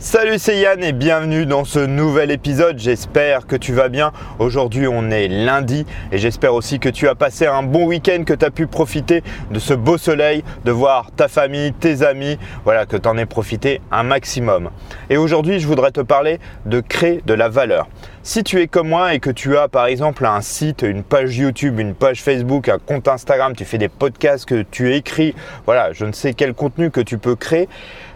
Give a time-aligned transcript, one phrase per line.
[0.00, 2.78] Salut c'est Yann et bienvenue dans ce nouvel épisode.
[2.78, 4.12] J'espère que tu vas bien.
[4.38, 8.32] Aujourd'hui on est lundi et j'espère aussi que tu as passé un bon week-end, que
[8.32, 12.86] tu as pu profiter de ce beau soleil, de voir ta famille, tes amis, voilà,
[12.86, 14.70] que tu en aies profité un maximum.
[15.10, 17.88] Et aujourd'hui je voudrais te parler de créer de la valeur.
[18.28, 21.38] Si tu es comme moi et que tu as par exemple un site, une page
[21.38, 25.34] YouTube, une page Facebook, un compte Instagram, tu fais des podcasts, que tu écris,
[25.64, 27.70] voilà, je ne sais quel contenu que tu peux créer,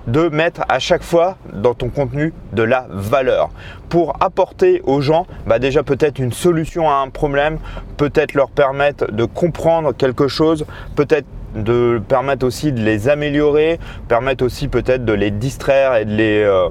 [0.06, 3.48] de mettre à chaque fois dans ton contenu de la valeur
[3.88, 7.58] pour apporter aux gens bah déjà peut-être une solution à un problème,
[7.96, 14.44] peut-être leur permettre de comprendre quelque chose, peut-être de permettre aussi de les améliorer, permettre
[14.44, 16.68] aussi peut-être de les distraire et de les euh,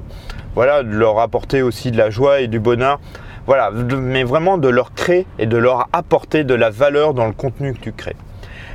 [0.54, 3.00] voilà, de leur apporter aussi de la joie et du bonheur.
[3.46, 7.32] Voilà, mais vraiment de leur créer et de leur apporter de la valeur dans le
[7.32, 8.16] contenu que tu crées.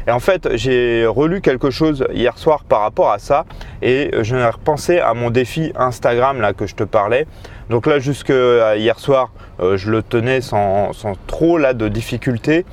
[0.08, 3.46] Et en fait, j'ai relu quelque chose hier soir par rapport à ça
[3.82, 7.28] et je repensé à mon défi Instagram là que je te parlais.
[7.70, 10.92] Donc là, jusque hier soir, euh, je le tenais sans,
[11.26, 12.66] trop là de difficultés.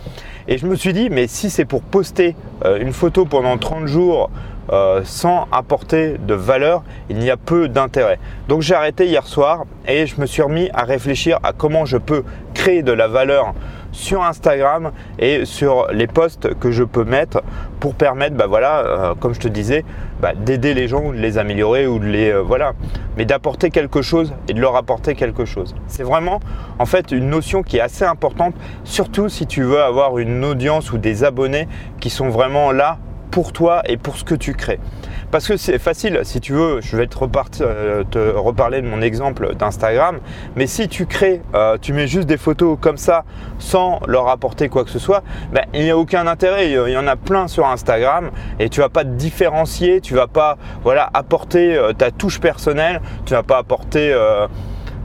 [0.47, 3.87] Et je me suis dit, mais si c'est pour poster euh, une photo pendant 30
[3.87, 4.31] jours
[4.73, 8.19] euh, sans apporter de valeur, il n'y a peu d'intérêt.
[8.49, 11.97] Donc j'ai arrêté hier soir et je me suis remis à réfléchir à comment je
[11.97, 13.55] peux créer de la valeur
[13.95, 17.43] sur Instagram et sur les posts que je peux mettre
[17.81, 19.85] pour permettre, bah voilà, euh, comme je te disais,
[20.21, 22.73] bah, d'aider les gens ou de les améliorer ou de les euh, voilà,
[23.17, 25.75] mais d'apporter quelque chose et de leur apporter quelque chose.
[25.87, 26.41] C'est vraiment
[26.79, 30.93] en fait une notion qui est assez importante, surtout si tu veux avoir une audience
[30.93, 31.69] ou des abonnés
[32.01, 32.99] qui sont vraiment là
[33.31, 34.81] pour toi et pour ce que tu crées.
[35.31, 37.17] Parce que c'est facile, si tu veux, je vais te,
[37.63, 40.19] euh, reparler de mon exemple d'Instagram,
[40.57, 43.25] mais si tu crées, euh, tu mets juste des photos comme ça
[43.59, 46.71] sans leur apporter quoi que ce soit, ben, il n'y a aucun intérêt.
[46.71, 50.27] Il y en a plein sur Instagram et tu vas pas te différencier, tu vas
[50.29, 54.15] pas voilà, apporter euh, ta touche personnelle, tu vas pas apporter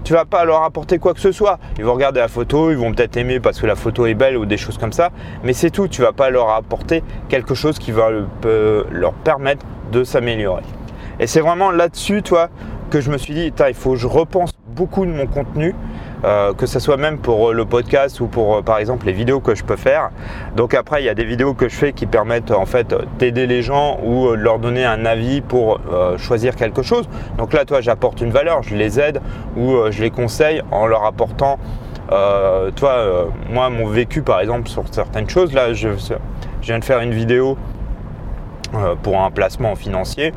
[0.10, 1.60] tu vas pas leur apporter quoi que ce soit.
[1.78, 4.38] Ils vont regarder la photo, ils vont peut-être aimer parce que la photo est belle
[4.38, 5.12] ou des choses comme ça,
[5.44, 5.88] mais c'est tout.
[5.88, 8.10] Tu vas pas leur apporter quelque chose qui va
[8.92, 10.64] leur permettre de s'améliorer.
[11.20, 12.50] Et c'est vraiment là-dessus, toi,
[12.90, 15.76] que je me suis dit, il faut que je repense beaucoup de mon contenu
[16.26, 19.14] euh, que ce soit même pour euh, le podcast ou pour euh, par exemple les
[19.14, 20.10] vidéos que je peux faire.
[20.58, 23.48] Donc après, il y a des vidéos que je fais qui permettent en fait d'aider
[23.48, 25.80] les gens ou de leur donner un avis pour
[26.18, 27.08] choisir quelque chose.
[27.38, 29.22] Donc là, toi, j'apporte une valeur, je les aide
[29.56, 31.58] ou je les conseille en leur apportant,
[32.10, 35.54] toi, moi, mon vécu par exemple sur certaines choses.
[35.54, 36.16] Là, je, je
[36.62, 37.58] viens de faire une vidéo
[39.04, 40.34] pour un placement financier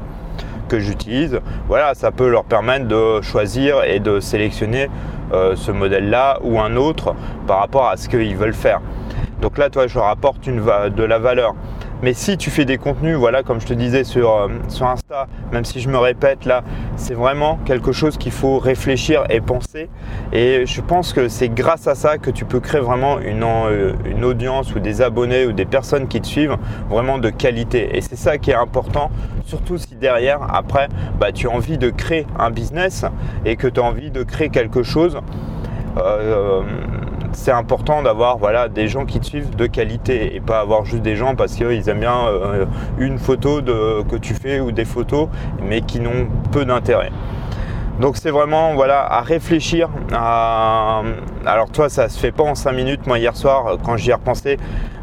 [0.78, 1.40] j'utilise.
[1.68, 4.88] Voilà, ça peut leur permettre de choisir et de sélectionner
[5.32, 7.14] euh, ce modèle-là ou un autre
[7.46, 8.80] par rapport à ce qu'ils veulent faire.
[9.40, 10.62] Donc là, toi, je leur apporte une
[10.94, 11.54] de la valeur.
[12.02, 15.28] Mais si tu fais des contenus, voilà, comme je te disais sur, euh, sur Insta,
[15.52, 16.64] même si je me répète là,
[16.96, 19.88] c'est vraiment quelque chose qu'il faut réfléchir et penser.
[20.32, 23.92] Et je pense que c'est grâce à ça que tu peux créer vraiment une, euh,
[24.04, 26.56] une audience ou des abonnés ou des personnes qui te suivent
[26.90, 27.96] vraiment de qualité.
[27.96, 29.12] Et c'est ça qui est important,
[29.44, 30.88] surtout si derrière, après,
[31.18, 33.04] bah, tu as envie de créer un business
[33.44, 35.18] et que tu as envie de créer quelque chose.
[35.98, 36.62] Euh,
[37.32, 41.02] c'est important d'avoir voilà, des gens qui te suivent de qualité et pas avoir juste
[41.02, 42.66] des gens parce qu'ils aiment bien euh,
[42.98, 45.28] une photo de, que tu fais ou des photos
[45.62, 47.10] mais qui n'ont peu d'intérêt.
[48.00, 49.88] Donc c'est vraiment voilà à réfléchir.
[50.12, 51.02] À...
[51.44, 53.06] Alors toi ça se fait pas en 5 minutes.
[53.06, 54.58] Moi hier soir quand j'y ai repensé,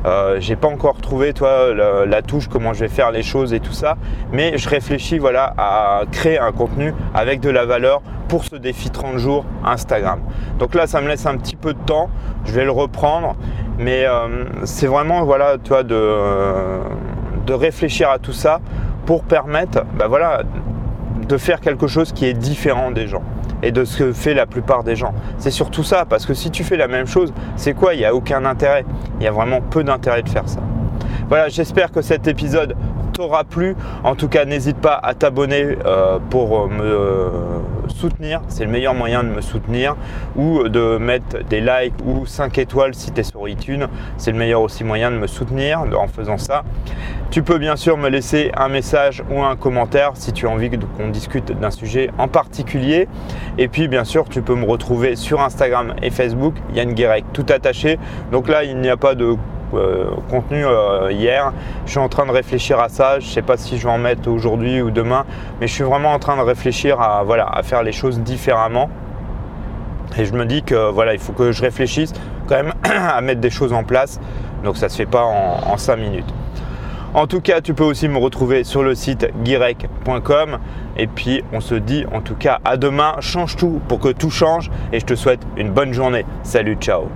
[0.06, 3.60] euh, j'ai pas encore trouvé toi la, touche comment je vais faire les choses et
[3.60, 3.96] tout ça.
[4.32, 8.90] Mais je réfléchis voilà à créer un contenu avec de la valeur pour ce défi
[8.90, 10.22] 30 jours Instagram.
[10.58, 12.10] Donc là ça me laisse un petit peu de temps.
[12.46, 13.36] Je vais le reprendre.
[13.78, 16.16] Mais euh, c'est vraiment voilà toi de,
[17.46, 18.60] de réfléchir à tout ça
[19.06, 20.44] pour permettre bah, voilà
[21.30, 23.22] de faire quelque chose qui est différent des gens
[23.62, 25.14] et de ce que fait la plupart des gens.
[25.38, 27.94] C'est surtout ça, parce que si tu fais la même chose, c'est quoi?
[27.94, 28.84] Il n'y a aucun intérêt.
[29.20, 30.60] Il y a vraiment peu d'intérêt de faire ça.
[31.28, 32.76] Voilà, j'espère que cet épisode
[33.20, 33.76] t'aura plu.
[34.06, 37.30] En tout cas, n'hésite pas à t'abonner euh, pour me euh,
[37.90, 38.42] soutenir.
[38.48, 39.98] C'est le meilleur moyen de me soutenir.
[40.38, 43.88] Ou de mettre des likes ou 5 étoiles si tu es sur iTunes.
[44.16, 46.64] C'est le meilleur aussi moyen de me soutenir en faisant ça.
[47.30, 50.70] Tu peux bien sûr me laisser un message ou un commentaire si tu as envie
[50.70, 53.10] qu'on discute d'un sujet en particulier.
[53.58, 57.46] Et puis bien sûr, tu peux me retrouver sur Instagram et Facebook, Yann Guérec, tout
[57.50, 58.00] attaché.
[58.32, 59.36] Donc là, il n'y a pas de euh,
[60.30, 61.54] contenu euh, hier.
[61.86, 63.20] Je suis en train de réfléchir à ça.
[63.20, 65.26] Je sais pas si je vais en mettre aujourd'hui ou demain,
[65.60, 68.90] mais je suis vraiment en train de réfléchir à, voilà, à faire les choses différemment.
[70.18, 72.14] Et je me dis que voilà, il faut que je réfléchisse
[72.48, 74.20] quand même à mettre des choses en place.
[74.64, 76.34] Donc ça ne se fait pas en, en 5 minutes.
[77.14, 80.60] En tout cas, tu peux aussi me retrouver sur le site guirec.com.
[80.98, 83.16] Et puis, on se dit en tout cas à demain.
[83.20, 84.70] Change tout pour que tout change.
[84.94, 86.26] Et je te souhaite une bonne journée.
[86.44, 87.10] Salut, ciao